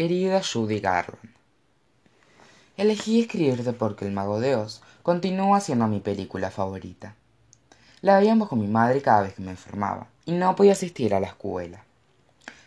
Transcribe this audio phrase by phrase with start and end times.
[0.00, 1.34] Querida Judy Garland,
[2.78, 7.16] Elegí escribirte porque El Mago de Oz continúa siendo mi película favorita.
[8.00, 11.20] La veíamos con mi madre cada vez que me enfermaba y no podía asistir a
[11.20, 11.84] la escuela.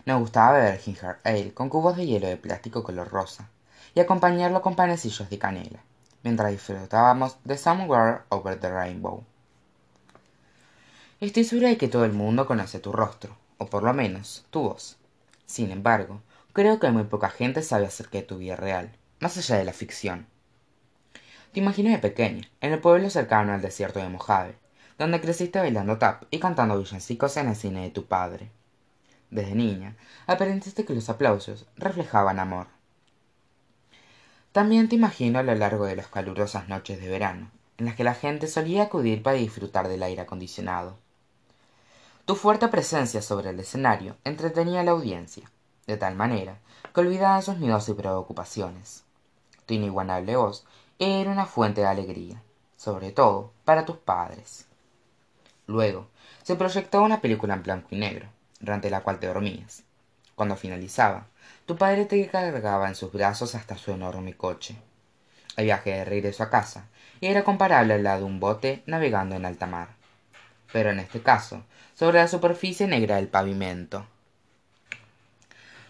[0.05, 3.49] Nos gustaba beber ginger ale con cubos de hielo de plástico color rosa
[3.95, 5.79] y acompañarlo con panecillos de canela,
[6.21, 9.23] mientras disfrutábamos de Somewhere Over the Rainbow.
[11.19, 14.61] Estoy segura de que todo el mundo conoce tu rostro, o por lo menos tu
[14.61, 14.97] voz.
[15.47, 16.21] Sin embargo,
[16.53, 19.73] creo que muy poca gente sabe acerca de tu vida real, más allá de la
[19.73, 20.27] ficción.
[21.51, 24.55] Te imagino de pequeña, en el pueblo cercano al desierto de Mojave,
[24.97, 28.49] donde creciste bailando tap y cantando villancicos en el cine de tu padre.
[29.31, 29.95] Desde niña,
[30.27, 32.67] aprendiste que los aplausos reflejaban amor.
[34.51, 37.49] También te imagino a lo largo de las calurosas noches de verano,
[37.79, 40.97] en las que la gente solía acudir para disfrutar del aire acondicionado.
[42.25, 45.49] Tu fuerte presencia sobre el escenario entretenía a la audiencia,
[45.87, 46.57] de tal manera
[46.93, 49.03] que olvidaban sus miedos y preocupaciones.
[49.65, 50.65] Tu inigualable voz
[50.99, 52.41] era una fuente de alegría,
[52.77, 54.67] sobre todo para tus padres.
[55.67, 56.07] Luego,
[56.43, 58.27] se proyectó una película en blanco y negro,
[58.59, 59.83] durante la cual te dormías.
[60.35, 61.27] Cuando finalizaba,
[61.65, 64.75] tu padre te cargaba en sus brazos hasta su enorme coche.
[65.55, 66.87] El viaje de regreso a casa
[67.21, 69.89] era comparable al de un bote navegando en alta mar,
[70.71, 74.05] pero en este caso sobre la superficie negra del pavimento.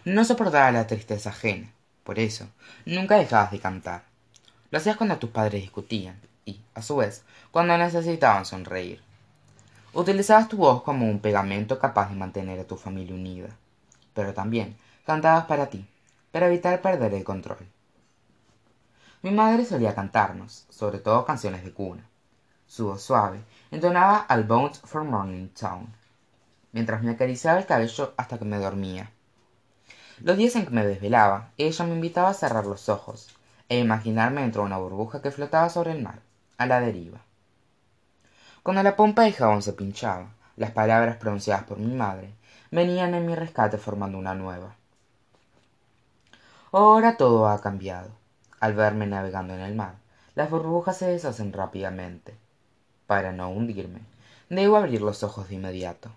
[0.04, 2.46] No soportaba la tristeza ajena, por eso
[2.84, 4.02] nunca dejabas de cantar.
[4.70, 9.02] Lo hacías cuando tus padres discutían y, a su vez, cuando necesitaban sonreír.
[9.94, 13.48] Utilizabas tu voz como un pegamento capaz de mantener a tu familia unida,
[14.12, 15.86] pero también cantabas para ti,
[16.32, 17.66] para evitar perder el control.
[19.22, 22.06] Mi madre solía cantarnos, sobre todo canciones de cuna.
[22.66, 25.86] Su voz suave entonaba al Bones for Morning Town,
[26.72, 29.10] mientras me acariciaba el cabello hasta que me dormía.
[30.20, 33.34] Los días en que me desvelaba, ella me invitaba a cerrar los ojos
[33.68, 36.20] e imaginarme dentro de una burbuja que flotaba sobre el mar,
[36.56, 37.18] a la deriva.
[38.62, 42.32] Cuando la pompa de jabón se pinchaba, las palabras pronunciadas por mi madre
[42.70, 44.76] venían en mi rescate formando una nueva.
[46.70, 48.10] Ahora todo ha cambiado.
[48.60, 49.96] Al verme navegando en el mar,
[50.34, 52.36] las burbujas se deshacen rápidamente.
[53.06, 54.00] Para no hundirme,
[54.48, 56.10] debo abrir los ojos de inmediato.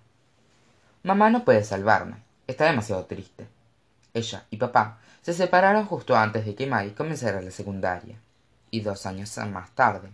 [1.04, 2.18] Mamá no puede salvarme.
[2.48, 3.48] Está demasiado triste.
[4.18, 8.18] Ella y papá se separaron justo antes de que Mai comenzara la secundaria.
[8.72, 10.10] Y dos años más tarde,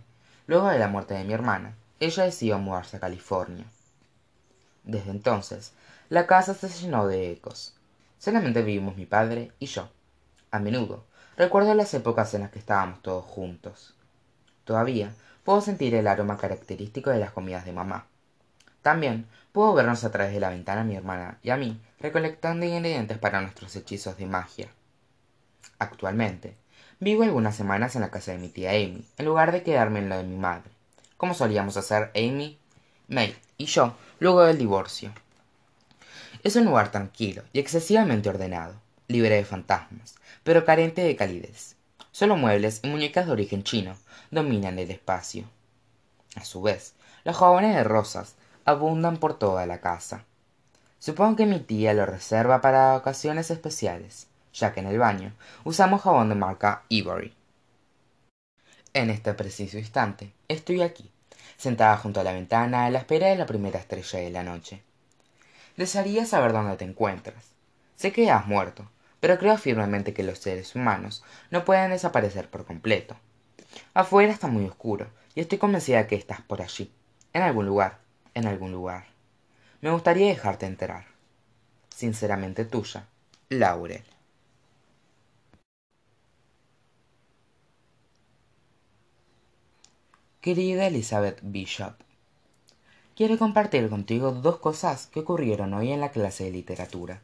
[0.46, 3.64] luego de la muerte de mi hermana, ella decidió mudarse a California.
[4.82, 5.72] Desde entonces,
[6.10, 7.74] la casa se llenó de ecos.
[8.18, 9.88] Solamente vivimos mi padre y yo.
[10.50, 11.04] A menudo,
[11.38, 13.94] recuerdo las épocas en las que estábamos todos juntos.
[14.64, 18.06] Todavía puedo sentir el aroma característico de las comidas de mamá.
[18.84, 23.16] También puedo vernos a través de la ventana mi hermana y a mí recolectando ingredientes
[23.16, 24.68] para nuestros hechizos de magia.
[25.78, 26.54] Actualmente,
[27.00, 30.10] vivo algunas semanas en la casa de mi tía Amy, en lugar de quedarme en
[30.10, 30.70] la de mi madre,
[31.16, 32.58] como solíamos hacer Amy,
[33.08, 35.14] May y yo luego del divorcio.
[36.42, 38.74] Es un lugar tranquilo y excesivamente ordenado,
[39.08, 41.76] libre de fantasmas, pero carente de calidez.
[42.12, 43.96] Solo muebles y muñecas de origen chino
[44.30, 45.48] dominan el espacio.
[46.36, 46.92] A su vez,
[47.24, 48.34] los jabones de rosas
[48.64, 50.24] abundan por toda la casa.
[50.98, 55.32] Supongo que mi tía lo reserva para ocasiones especiales, ya que en el baño
[55.64, 57.34] usamos jabón de marca Ivory.
[58.94, 61.10] En este preciso instante, estoy aquí,
[61.56, 64.82] sentada junto a la ventana a la espera de la primera estrella de la noche.
[65.76, 67.44] Desearía saber dónde te encuentras.
[67.96, 68.88] Sé que has muerto,
[69.20, 73.16] pero creo firmemente que los seres humanos no pueden desaparecer por completo.
[73.92, 76.92] Afuera está muy oscuro, y estoy convencida de que estás por allí,
[77.32, 78.03] en algún lugar,
[78.34, 79.06] en algún lugar.
[79.80, 81.06] Me gustaría dejarte enterar.
[81.94, 83.06] Sinceramente tuya,
[83.48, 84.02] Laurel.
[90.40, 91.94] Querida Elizabeth Bishop,
[93.16, 97.22] quiero compartir contigo dos cosas que ocurrieron hoy en la clase de literatura.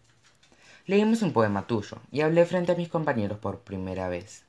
[0.87, 4.45] Leímos un poema tuyo y hablé frente a mis compañeros por primera vez.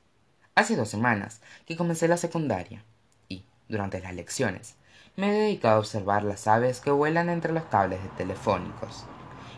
[0.54, 2.82] Hace dos semanas que comencé la secundaria
[3.28, 4.76] y, durante las lecciones,
[5.14, 9.04] me he dedicado a observar las aves que vuelan entre los cables de telefónicos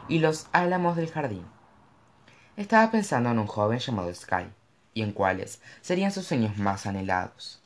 [0.09, 1.47] y los álamos del jardín.
[2.57, 4.49] Estaba pensando en un joven llamado Sky
[4.95, 7.61] y en cuáles serían sus sueños más anhelados.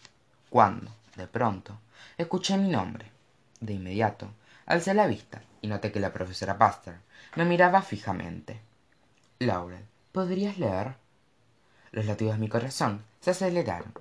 [0.50, 1.78] Cuando, de pronto,
[2.18, 3.10] escuché mi nombre.
[3.60, 4.28] De inmediato,
[4.66, 6.96] alcé la vista y noté que la profesora Buster
[7.36, 8.60] me miraba fijamente.
[9.38, 10.96] Laurel, ¿podrías leer?
[11.90, 13.94] Los latidos de mi corazón se aceleraron.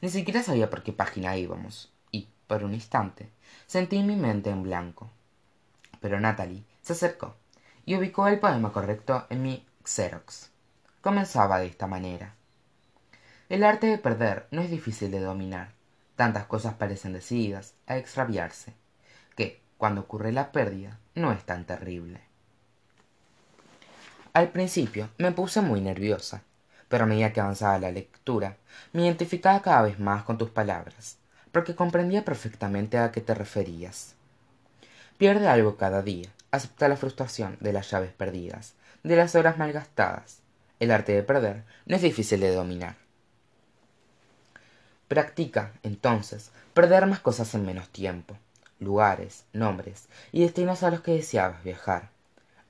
[0.00, 1.92] Ni siquiera sabía por qué página íbamos
[2.48, 3.30] por un instante,
[3.68, 5.08] sentí mi mente en blanco.
[6.00, 7.36] Pero Natalie se acercó
[7.84, 10.50] y ubicó el poema correcto en mi xerox.
[11.00, 12.34] comenzaba de esta manera.
[13.48, 15.70] El arte de perder no es difícil de dominar.
[16.16, 18.74] Tantas cosas parecen decididas a extraviarse
[19.36, 22.20] que cuando ocurre la pérdida no es tan terrible.
[24.32, 26.42] Al principio me puse muy nerviosa
[26.88, 28.56] pero a medida que avanzaba la lectura
[28.92, 31.18] me identificaba cada vez más con tus palabras
[31.52, 34.14] porque comprendía perfectamente a qué te referías.
[35.16, 36.28] Pierde algo cada día.
[36.50, 40.40] Acepta la frustración de las llaves perdidas de las horas malgastadas.
[40.80, 42.96] El arte de perder no es difícil de dominar.
[45.08, 48.36] Practica entonces perder más cosas en menos tiempo.
[48.78, 52.10] Lugares nombres y destinos a los que deseabas viajar.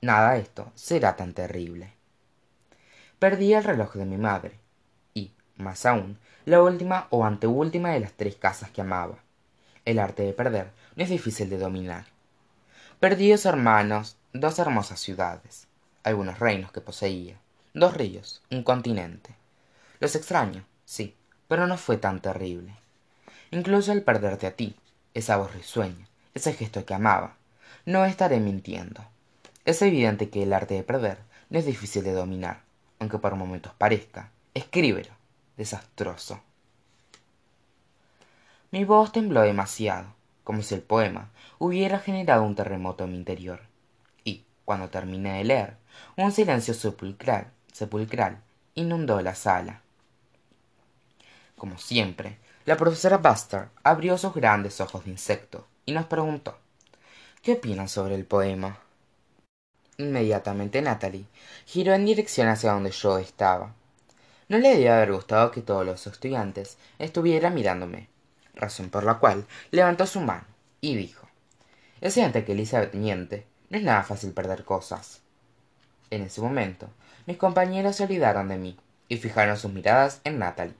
[0.01, 1.93] Nada de esto será tan terrible.
[3.19, 4.57] Perdí el reloj de mi madre
[5.59, 9.19] más aún la última o anteúltima de las tres casas que amaba.
[9.85, 12.05] El arte de perder no es difícil de dominar.
[12.99, 15.67] Perdí dos hermanos dos hermosas ciudades
[16.03, 17.35] algunos reinos que poseía
[17.73, 19.35] dos ríos un continente.
[19.99, 21.15] Los extraño sí
[21.47, 22.75] pero no fue tan terrible.
[23.51, 24.75] Incluso el perderte a ti
[25.13, 27.35] esa voz risueña ese gesto que amaba
[27.85, 29.03] no estaré mintiendo.
[29.65, 31.19] Es evidente que el arte de perder
[31.49, 32.61] no es difícil de dominar
[32.99, 35.18] aunque por momentos parezca escríbelo
[35.59, 36.39] desastroso.
[38.71, 40.07] Mi voz tembló demasiado
[40.45, 43.59] como si el poema hubiera generado un terremoto en mi interior.
[44.23, 45.77] Y cuando terminé de leer
[46.15, 48.41] un silencio sepulcral sepulcral
[48.73, 49.81] inundó la sala.
[51.57, 56.57] Como siempre la profesora buster abrió sus grandes ojos de insecto y nos preguntó
[57.41, 58.79] qué opinan sobre el poema
[59.97, 61.25] inmediatamente natalie
[61.65, 63.73] giró en dirección hacia donde yo estaba
[64.49, 68.09] no le debía haber gustado que todos los estudiantes estuvieran mirándome
[68.53, 70.45] razón por la cual levantó su mano
[70.81, 71.27] y dijo
[72.01, 75.21] es evidente que elizabeth miente no es nada fácil perder cosas
[76.09, 76.89] en ese momento
[77.29, 78.75] mis compañeros se olvidaron de mí
[79.07, 80.73] y fijaron sus miradas en natalie.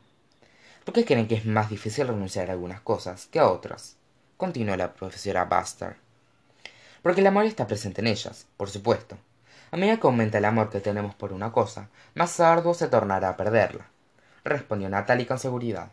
[0.83, 3.97] Por qué creen que es más difícil renunciar a algunas cosas que a otras
[4.37, 5.97] continuó la profesora buster.
[7.03, 9.17] Porque el amor está presente en ellas por supuesto
[9.71, 11.89] a medida que aumenta el amor que tenemos por una cosa.
[12.15, 13.87] Más arduo se tornará a perderla.
[14.43, 15.91] Respondió natalie con seguridad.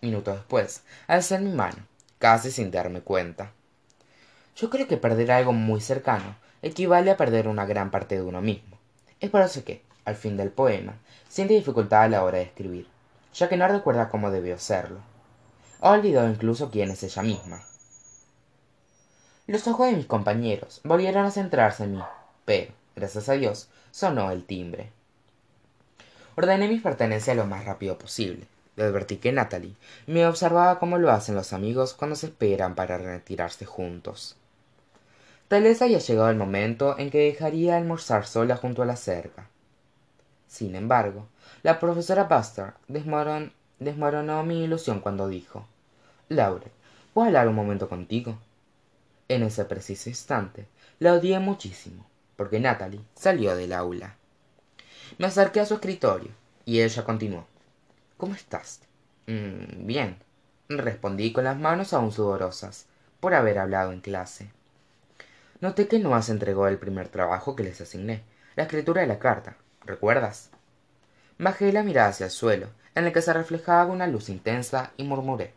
[0.00, 1.78] Minutos después alcé mi mano
[2.18, 3.52] casi sin darme cuenta.
[4.56, 8.40] Yo creo que perder algo muy cercano equivale a perder una gran parte de uno
[8.40, 8.78] mismo.
[9.20, 10.94] Es por eso que al fin del poema
[11.28, 12.88] siente dificultad a la hora de escribir
[13.36, 15.00] ya que no recuerda cómo debió hacerlo
[15.80, 17.62] ha olvidado incluso quién es ella misma.
[19.46, 22.02] Los ojos de mis compañeros volvieron a centrarse en mí
[22.46, 24.90] pero gracias a dios sonó el timbre.
[26.34, 28.46] Ordené mis pertenencias lo más rápido posible.
[28.74, 29.74] Le advertí que natalie
[30.06, 34.36] me observaba como lo hacen los amigos cuando se esperan para retirarse juntos.
[35.48, 39.46] Tal vez haya llegado el momento en que dejaría almorzar sola junto a la cerca.
[40.48, 41.26] Sin embargo
[41.62, 42.74] la profesora buster
[43.78, 45.66] desmoronó mi ilusión cuando dijo
[46.28, 46.70] laurel
[47.12, 48.38] puedo hablar un momento contigo
[49.28, 50.66] en ese preciso instante
[50.98, 52.06] la odié muchísimo
[52.36, 54.16] porque natalie salió del aula.
[55.18, 56.30] Me acerqué a su escritorio
[56.64, 57.46] y ella continuó.
[58.16, 58.80] Cómo estás
[59.26, 60.18] mm, bien.
[60.68, 62.86] Respondí con las manos aún sudorosas
[63.20, 64.50] por haber hablado en clase.
[65.60, 68.22] Noté que no has entregado el primer trabajo que les asigné
[68.56, 70.50] la escritura de la carta recuerdas
[71.38, 75.04] bajé la mirada hacia el suelo en el que se reflejaba una luz intensa y
[75.04, 75.52] murmuré.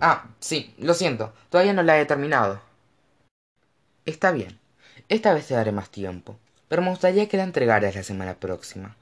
[0.00, 2.60] Ah sí lo siento todavía no la he terminado.
[4.04, 4.57] Está bien
[5.08, 6.38] esta vez te daré más tiempo
[6.68, 8.96] pero me gustaría que la entregaras la semana próxima.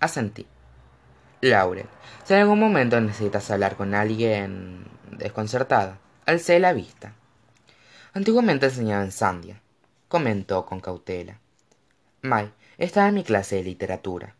[0.00, 0.46] Asentí
[1.40, 1.86] laurel
[2.24, 7.14] si en algún momento necesitas hablar con alguien desconcertada alcé la vista.
[8.14, 9.60] Antiguamente enseñaba en sandia
[10.08, 11.38] comentó con cautela.
[12.20, 14.36] May estaba en mi clase de literatura.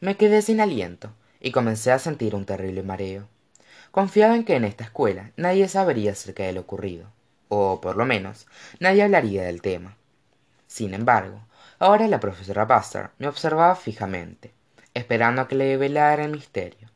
[0.00, 3.28] Me quedé sin aliento y comencé a sentir un terrible mareo.
[3.92, 7.06] Confiaba en que en esta escuela nadie sabría acerca de lo ocurrido
[7.54, 8.46] o por lo menos
[8.80, 9.94] nadie hablaría del tema.
[10.66, 11.38] Sin embargo
[11.78, 14.54] ahora la profesora buster me observaba fijamente
[14.94, 16.88] esperando a que le develara el misterio.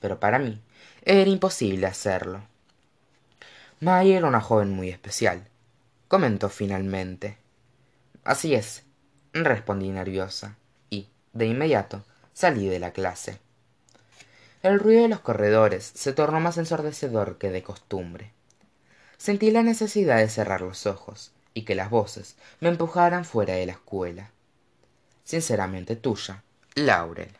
[0.00, 0.60] Pero para mí
[1.04, 2.42] era imposible hacerlo.
[3.80, 5.48] May era una joven muy especial
[6.08, 7.38] comentó finalmente.
[8.24, 8.84] Así es
[9.32, 10.56] respondí nerviosa
[10.90, 13.40] y de inmediato salí de la clase.
[14.62, 18.32] El ruido de los corredores se tornó más ensordecedor que de costumbre
[19.16, 23.66] sentí la necesidad de cerrar los ojos y que las voces me empujaran fuera de
[23.66, 24.30] la escuela.
[25.24, 26.42] Sinceramente tuya
[26.74, 27.30] laurel